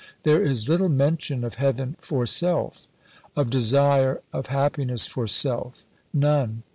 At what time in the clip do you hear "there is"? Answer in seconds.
0.23-0.67